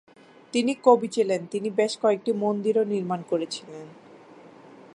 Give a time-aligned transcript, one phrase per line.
[0.53, 3.87] তিনি কবি ছিলেন, তিনি বেশ কয়েকটি মন্দিরও নির্মাণ করেছিলেন।